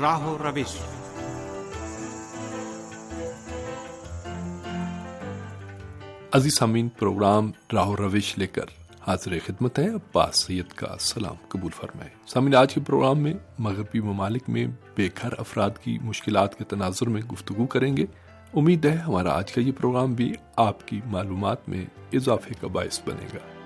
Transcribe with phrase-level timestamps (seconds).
[0.00, 0.76] راہ و روش
[6.32, 8.64] عزیز سامین پروگرام راہ و روش لے کر
[9.06, 14.00] حاضر خدمت ہے عباس سید کا سلام قبول فرمائے سامین آج کے پروگرام میں مغربی
[14.00, 14.66] ممالک میں
[14.96, 18.06] بے گھر افراد کی مشکلات کے تناظر میں گفتگو کریں گے۔
[18.54, 23.00] امید ہے ہمارا آج کا یہ پروگرام بھی آپ کی معلومات میں اضافے کا باعث
[23.06, 23.61] بنے گا۔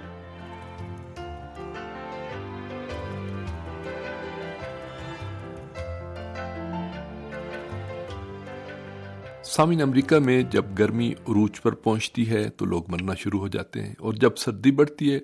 [9.49, 13.83] سامن امریکہ میں جب گرمی عروج پر پہنچتی ہے تو لوگ مرنا شروع ہو جاتے
[13.83, 15.19] ہیں اور جب سردی بڑھتی ہے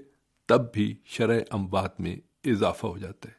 [0.47, 3.35] تب بھی شرح اموات میں اضافہ ہو جاتا ہے۔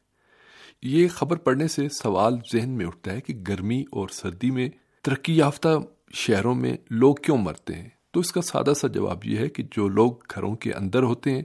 [0.81, 4.69] یہ خبر پڑھنے سے سوال ذہن میں اٹھتا ہے کہ گرمی اور سردی میں
[5.01, 5.67] ترقی یافتہ
[6.13, 9.63] شہروں میں لوگ کیوں مرتے ہیں؟ تو اس کا سادہ سا جواب یہ ہے کہ
[9.71, 11.43] جو لوگ گھروں کے اندر ہوتے ہیں،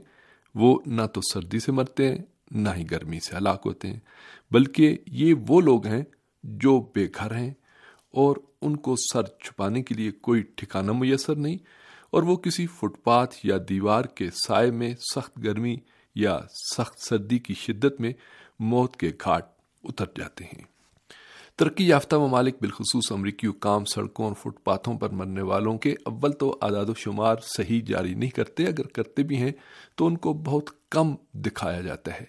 [0.55, 2.17] وہ نہ تو سردی سے مرتے ہیں،
[2.51, 3.99] نہ ہی گرمی سے ہلاک ہوتے ہیں۔
[4.51, 6.03] بلکہ یہ وہ لوگ ہیں
[6.43, 7.53] جو بے گھر ہیں
[8.11, 11.57] اور ان کو سر چھپانے کے لیے کوئی ٹھکانہ میسر نہیں
[12.11, 15.77] اور وہ کسی فٹ پاتھ یا دیوار کے سائے میں سخت گرمی
[16.15, 16.39] یا
[16.77, 18.13] سخت سردی کی شدت میں
[18.59, 19.45] موت کے گھاٹ
[19.83, 20.63] اتر جاتے ہیں۔
[21.55, 26.31] ترقی یافتہ ممالک بالخصوص امریکی حکام سڑکوں اور فٹ پاتھوں پر مرنے والوں کے اول
[26.31, 29.51] تو اعداد و شمار صحیح جاری نہیں کرتے، اگر کرتے بھی ہیں
[29.95, 32.25] تو ان کو بہت کم دکھایا جاتا ہے۔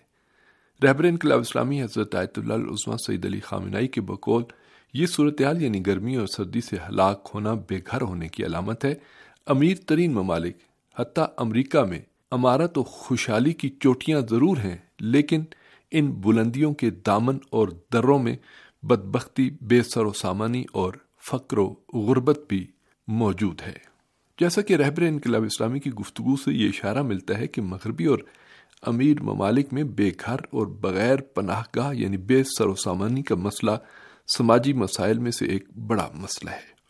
[0.82, 4.44] رہبر انقلاب اسلامی حضرت آیت اللہ العظمہ سعید علی خامنائی کے بقول
[4.94, 8.94] یہ صورتحال یعنی گرمی اور سردی سے ہلاک ہونا بے گھر ہونے کی علامت ہے۔
[9.46, 10.56] امیر ترین ممالک،
[10.98, 15.42] حتیٰ امریکہ میں امارت و خوشحالی کی چوٹیاں ضرور ہیں، لیکن
[15.90, 18.36] ان بلندیوں کے دامن اور دروں میں
[18.82, 22.66] بدبختی، بے سر و سامانی اور فقر و غربت بھی
[23.08, 23.90] موجود ہے۔
[24.40, 28.18] جیسا کہ رہبر انقلاب اسلامی کی گفتگو سے یہ اشارہ ملتا ہے کہ مغربی اور
[28.82, 33.34] امیر ممالک میں بے گھر اور بغیر پناہ گاہ یعنی بے سر و سامانی کا
[33.34, 33.70] مسئلہ
[34.36, 36.80] سماجی مسائل میں سے ایک بڑا مسئلہ ہے۔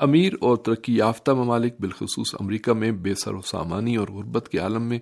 [0.00, 4.58] امیر اور ترقی یافتہ ممالک بالخصوص امریکہ میں بے سر و سامانی اور غربت کے
[4.58, 4.98] عالم میں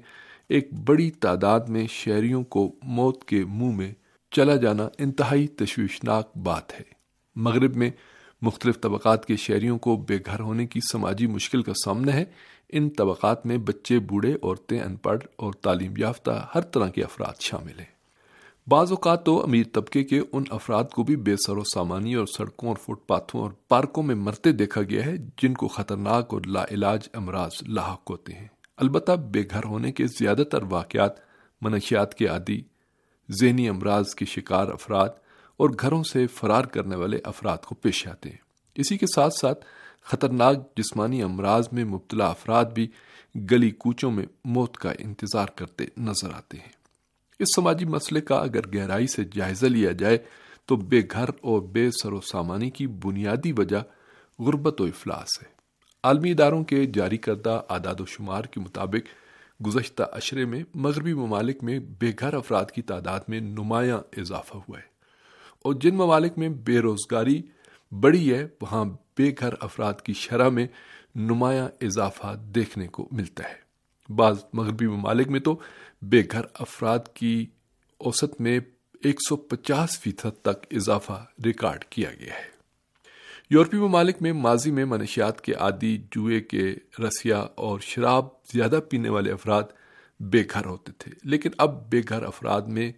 [0.49, 3.95] ایک بڑی تعداد میں شہریوں کو موت کے منہ میں
[4.31, 6.85] چلا جانا انتہائی تشویشناک بات ہے۔
[7.37, 7.91] مغرب میں
[8.43, 12.25] مختلف طبقات کے شہریوں کو بے گھر ہونے کی سماجی مشکل کا سامنا ہے۔
[12.69, 17.41] ان طبقات میں بچے، بوڑھے، عورتیں، ان پڑھ اور تعلیم یافتہ ہر طرح کے افراد
[17.41, 17.96] شامل ہیں۔
[18.69, 22.27] بعض اوقات تو امیر طبقے کے ان افراد کو بھی بے سر و سامانی اور
[22.27, 26.41] سڑکوں اور فٹ پاتھوں اور پارکوں میں مرتے دیکھا گیا ہے، جن کو خطرناک اور
[26.47, 31.13] لا علاج امراض لاحق ہوتے ہیں۔ البتہ بے گھر ہونے کے زیادہ تر واقعات
[31.61, 32.61] منشیات کے عادی،
[33.41, 35.09] ذہنی امراض کے شکار افراد
[35.57, 38.39] اور گھروں سے فرار کرنے والے افراد کو پیش آتے ہیں۔
[38.75, 39.65] اسی کے ساتھ ساتھ
[40.03, 42.89] خطرناک جسمانی امراض میں مبتلا افراد بھی
[43.51, 46.76] گلی کوچوں میں موت کا انتظار کرتے نظر آتے ہیں۔
[47.39, 50.19] اس سماجی مسئلے کا اگر گہرائی سے جائزہ لیا جائے
[50.67, 53.83] تو بے گھر اور بے سر و سامانی کی بنیادی وجہ
[54.39, 55.49] غربت و افلاس ہے۔
[56.05, 59.09] عالمی اداروں کے جاری کردہ اعداد و شمار کے مطابق
[59.67, 64.79] گزشتہ اشرے میں مغربی ممالک میں بے گھر افراد کی تعداد میں نمایاں اضافہ ہوا
[64.79, 64.89] ہے۔
[65.65, 67.43] اور جن ممالک میں بے روزگاری
[68.01, 70.67] بڑی ہے، وہاں بے گھر افراد کی شرح میں
[71.15, 73.66] نمایاں اضافہ دیکھنے کو ملتا ہے۔
[74.09, 75.59] بعض مغربی ممالک میں تو
[76.03, 77.47] بے گھر افراد کی
[77.99, 78.61] اوسط میں
[79.03, 82.57] ایک سو پچاس فیصد تک اضافہ ریکارڈ کیا گیا ہے۔
[83.51, 89.09] یورپی ممالک میں ماضی میں منشیات کے عادی جوئے کے رسیا اور شراب زیادہ پینے
[89.09, 89.63] والے افراد
[90.21, 92.93] بے گھر ہوتے تھے، لیکن اب بے گھر افراد میں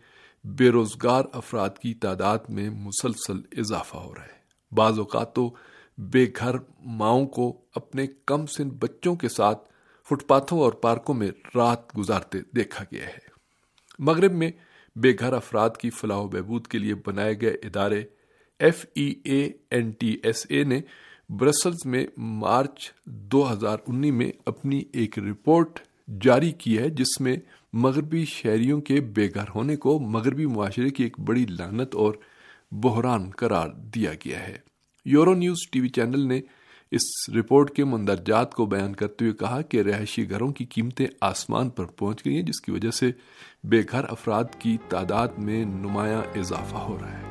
[0.45, 4.39] بے روزگار افراد کی تعداد میں مسلسل اضافہ ہو رہا ہے۔
[4.75, 5.55] بعض اوقات تو
[5.99, 9.69] بے گھر ماؤں کو اپنے کم سن بچوں کے ساتھ
[10.11, 13.29] فٹ پاتھوں اور پارکوں میں رات گزارتے دیکھا گیا ہے۔
[13.99, 14.51] مغرب میں
[14.97, 18.05] بے گھر افراد کی فلاح و بہبود کے لیے بنائے گئے ادارے
[18.59, 20.81] F E A N T S A نے
[21.29, 25.81] برسلز میں مارچ دو ہزار انی میں اپنی ایک رپورٹ
[26.21, 27.37] جاری کی ہے، جس میں
[27.73, 32.15] مغربی شہریوں کے بے گھر ہونے کو مغربی معاشرے کی ایک بڑی لانت اور
[32.73, 34.59] بحران قرار دیا گیا ہے۔
[35.05, 36.41] Euronews T V channel نے
[36.91, 41.71] اس رپورٹ کے مندرجات کو بیان کرتے ہوئے کہا کہ رہائشی گھروں کی قیمتیں آسمان
[41.71, 43.11] پر پہنچ گئی ہیں، جس کی وجہ سے
[43.65, 47.28] بے گھر افراد کی تعداد میں نمایاں اضافہ ہو رہا ہے۔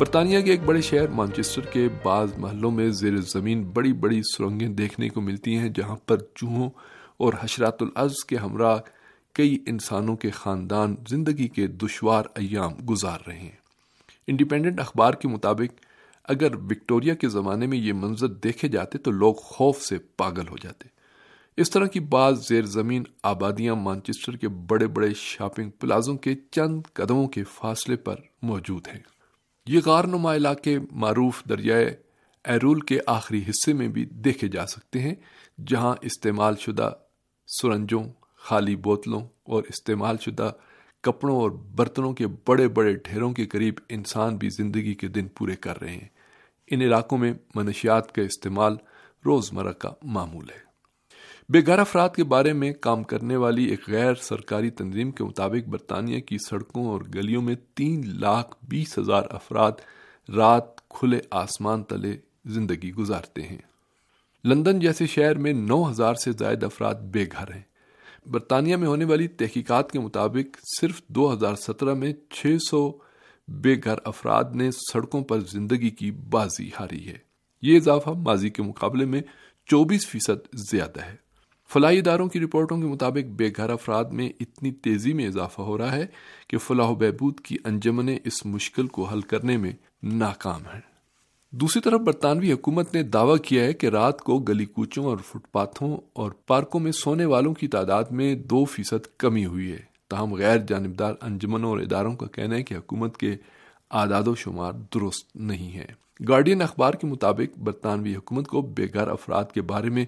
[0.00, 4.68] برطانیہ کے ایک بڑے شہر مانچسٹر کے بعض محلوں میں زیر زمین بڑی بڑی سرنگیں
[4.68, 6.70] دیکھنے کو ملتی ہیں، جہاں پر چوہوں
[7.16, 8.78] اور حشرات العز کے ہمراہ
[9.32, 13.56] کئی انسانوں کے خاندان زندگی کے دشوار ایام گزار رہے ہیں۔
[14.26, 15.80] انڈیپینڈنٹ اخبار کے مطابق،
[16.24, 20.56] اگر وکٹوریا کے زمانے میں یہ منظر دیکھے جاتے تو لوگ خوف سے پاگل ہو
[20.62, 20.88] جاتے۔
[21.56, 26.82] اس طرح کی بعض زیر زمین آبادیاں مانچسٹر کے بڑے بڑے شاپنگ پلازوں کے چند
[26.92, 29.00] قدموں کے فاصلے پر موجود ہیں۔
[29.66, 31.96] یہ غار نما علاقے معروف دریائے
[32.44, 35.14] ایرول کے آخری حصے میں بھی دیکھے جا سکتے ہیں،
[35.66, 36.90] جہاں استعمال شدہ
[37.46, 38.04] سرنجوں،
[38.36, 40.52] خالی بوتلوں اور استعمال شدہ
[41.00, 45.56] کپڑوں اور برتنوں کے بڑے بڑے ڈھیروں کے قریب انسان بھی زندگی کے دن پورے
[45.56, 46.08] کر رہے ہیں۔
[46.70, 48.76] ان علاقوں میں منشیات کا استعمال
[49.26, 50.69] روزمرہ کا معمول ہے۔
[51.50, 55.68] بے گھر افراد کے بارے میں کام کرنے والی ایک غیر سرکاری تنظیم کے مطابق
[55.68, 59.72] برطانیہ کی سڑکوں اور گلیوں میں تین لاکھ بیس ہزار افراد
[60.36, 62.16] رات کھلے آسمان تلے
[62.46, 63.58] زندگی گزارتے ہیں۔
[64.44, 67.62] لندن جیسے شہر میں نو ہزار سے زائد افراد بے گھر ہیں۔
[68.26, 72.98] برطانیہ میں ہونے والی تحقیقات کے مطابق صرف دو ہزار سترہ میں چھ سو
[73.48, 77.18] بے گھر افراد نے سڑکوں پر زندگی کی بازی ہاری ہے۔
[77.62, 79.22] یہ اضافہ ماضی کے مقابلے میں
[79.66, 81.29] چوبیس فیصد زیادہ ہے۔
[81.72, 85.78] فلاحی اداروں کی رپورٹوں کے مطابق بے گھر افراد میں اتنی تیزی میں اضافہ ہو
[85.78, 86.06] رہا ہے
[86.48, 89.72] کہ فلاح و بہبود کی انجمنیں اس مشکل کو حل کرنے میں
[90.02, 90.80] ناکام ہیں۔
[91.50, 95.52] دوسری طرف برطانوی حکومت نے دعویٰ کیا ہے کہ رات کو گلی کوچوں اور فٹ
[95.52, 100.34] پاتھوں اور پارکوں میں سونے والوں کی تعداد میں دو فیصد کمی ہوئی ہے۔ تاہم
[100.34, 103.36] غیر جانبدار انجمنوں اور اداروں کا کہنا ہے کہ حکومت کے
[103.90, 105.86] اعداد و شمار درست نہیں ہے۔
[106.28, 110.06] گارڈین اخبار کے مطابق برطانوی حکومت کو بے گھر افراد کے بارے میں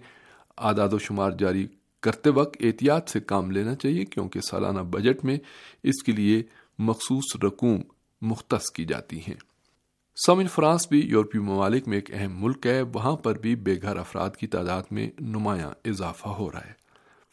[0.59, 1.67] اعداد و شمار جاری
[2.01, 5.39] کرتے وقت احتیاط سے کام لینا چاہیے کیونکہ سالانہ بجٹ میں
[5.83, 6.43] اس کے لیے
[6.79, 7.81] مخصوص رقوم
[8.23, 9.35] مختص کی جاتی ہیں۔
[10.27, 13.97] سمن فرانس بھی یورپی ممالک میں ایک اہم ملک ہے، وہاں پر بھی بے گھر
[13.97, 16.83] افراد کی تعداد میں نمایاں اضافہ ہو رہا ہے۔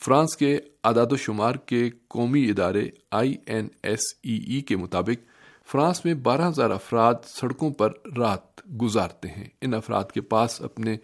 [0.05, 5.39] فرانس کے اعداد و شمار کے قومی ادارے آئی این ایس ای ای کے مطابق
[5.71, 8.48] فرانس میں بارہ ہزار افراد سڑکوں پر رات
[8.81, 10.97] گزارتے ہیں۔ ان افراد کے پاس اپنے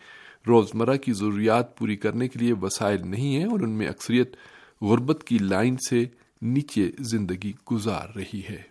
[0.48, 4.36] روزمرہ کی ضروریات پوری کرنے کے لیے وسائل نہیں ہیں اور ان میں اکثریت
[4.82, 6.06] غربت کی لائن سے
[6.42, 8.62] نیچے زندگی گزار رہی ہے۔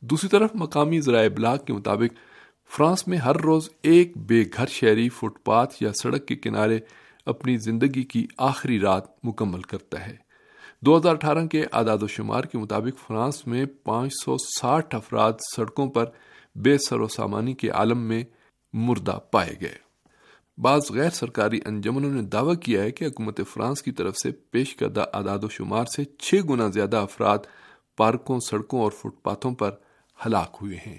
[0.00, 2.14] دوسری طرف، مقامی ذرائع ابلاغ کے مطابق،
[2.76, 6.78] فرانس میں ہر روز ایک بے گھر شہری فٹ پاتھ یا سڑک کے کنارے
[7.26, 10.16] اپنی زندگی کی آخری رات مکمل کرتا ہے۔
[10.80, 15.32] دو ہزار اٹھارہ کے اعداد و شمار کے مطابق، فرانس میں پانچ سو ساٹھ افراد
[15.56, 16.04] سڑکوں پر
[16.54, 18.24] بے سر و سامانی کے عالم میں
[18.72, 19.92] مردہ پائے گئے۔
[20.58, 24.76] بعض غیر سرکاری انجمنوں نے دعویٰ کیا ہے کہ حکومت فرانس کی طرف سے پیش
[24.76, 27.38] کردہ اعداد و شمار سے چھ گنا زیادہ افراد
[27.96, 29.70] پارکوں، سڑکوں اور فٹ پاتھوں پر
[30.26, 30.98] ہلاک ہوئے ہیں۔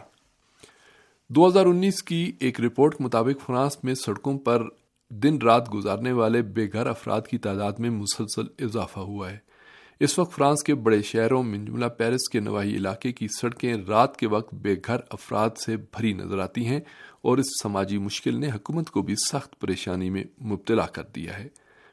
[1.30, 4.64] دو ہزار انیس کی ایک رپورٹ کے مطابق فرانس میں سڑکوں پر
[5.10, 9.53] دن رات گزارنے والے بے گھر افراد کی تعداد میں مسلسل اضافہ ہوا ہے۔
[10.00, 14.28] اس وقت فرانس کے بڑے شہروں منجملہ پیرس کے نواحی علاقے کی سڑکیں رات کے
[14.28, 16.80] وقت بے گھر افراد سے بھری نظر آتی ہیں
[17.22, 21.48] اور اس سماجی مشکل نے حکومت کو بھی سخت پریشانی میں مبتلا کر دیا ہے۔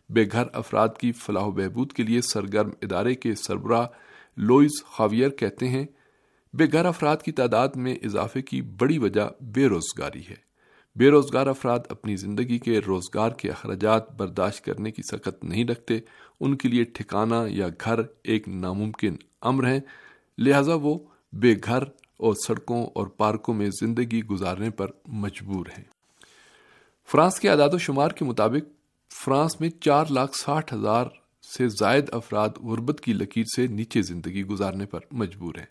[0.09, 3.87] بے گھر افراد کی فلاح و بہبود کے لیے سرگرم ادارے کے سربراہ
[4.37, 5.87] لوئز خاویئر کہتے ہیں،
[6.53, 10.50] بے گھر افراد کی تعداد میں اضافے کی بڑی وجہ بے روزگاری ہے۔
[10.97, 15.99] بے روزگار افراد اپنی زندگی کے روزگار کے اخراجات برداشت کرنے کی سخت نہیں رکھتے۔
[16.41, 19.81] ان کے لیے ٹھکانہ یا گھر ایک ناممکن امر ہے۔
[20.39, 20.99] لہذا وہ
[21.33, 21.83] بے گھر
[22.17, 25.85] اور سڑکوں اور پارکوں میں زندگی گزارنے پر مجبور ہیں۔
[27.07, 28.69] فرانس کے اعداد و شمار کے مطابق
[29.25, 31.07] فرانس میں چار لاکھ ساٹھ ہزار
[31.57, 35.67] سے زائد افراد غربت کی لکیر سے نیچے زندگی گزارنے پر مجبور ہیں۔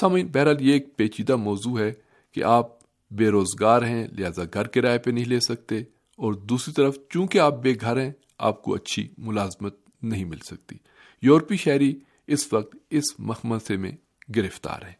[0.00, 1.92] سامعین، بہرحال یہ ایک پیچیدہ موضوع ہے
[2.32, 2.77] کہ آپ
[3.10, 5.78] بے روزگار ہیں، لہذا گھر کرائے پہ نہیں لے سکتے۔
[6.16, 10.76] اور دوسری طرف، چونکہ آپ بے گھر ہیں، آپ کو اچھی ملازمت نہیں مل سکتی۔
[11.22, 13.92] یورپی شہری اس وقت اس مخمسے میں
[14.36, 14.92] گرفتار ہیں۔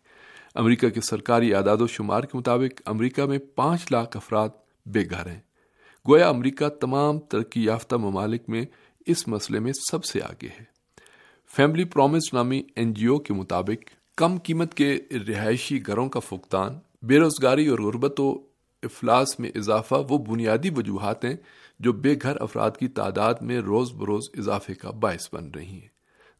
[0.55, 4.49] امریکہ کے سرکاری اعداد و شمار کے مطابق، امریکہ میں پانچ لاکھ افراد
[4.87, 5.41] بے گھر ہیں۔
[6.09, 8.63] گویا امریکہ تمام ترقی یافتہ ممالک میں
[9.07, 10.65] اس مسئلے میں سب سے آگے ہے۔
[11.57, 14.99] فیملی پرومس نامی این جی او کے مطابق، کم قیمت کے
[15.29, 18.39] رہائشی گھروں کا فقدان بے روزگاری اور غربت و
[18.83, 21.37] افلاس میں اضافہ وہ بنیادی وجوہات ہیں
[21.81, 25.89] جو بے گھر افراد کی تعداد میں روز بروز اضافے کا باعث بن رہی ہیں۔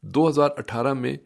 [0.03, 1.17] دو ہزار اٹھارہ میں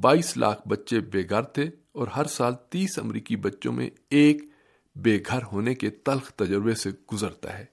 [0.00, 4.42] بائیس لاکھ بچے بے گھر تھے اور ہر سال تیس امریکی بچوں میں ایک
[4.96, 7.64] بے گھر ہونے کے تلخ تجربے سے گزرتا ہے۔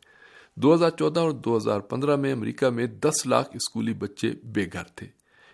[0.56, 4.66] دو ہزار چودہ اور دو ہزار پندرہ میں امریکہ میں دس لاکھ اسکولی بچے بے
[4.74, 5.08] گھر تھے۔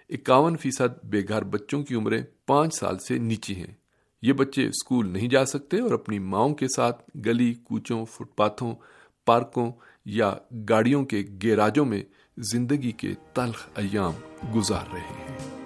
[0.10, 3.74] اکاون فیصد بے گھر بچوں کی عمریں پانچ سال سے نیچی ہیں۔
[4.26, 8.76] یہ بچے اسکول نہیں جا سکتے اور اپنی ماؤں کے ساتھ گلی، کوچوں، فٹ پاتھوں،
[9.26, 9.72] پارکوں
[10.06, 10.34] یا
[10.70, 12.04] گاڑیوں کے گیراجوں میں
[12.38, 14.14] زندگی کے تلخ ایام
[14.56, 15.65] گزار رہے ہیں۔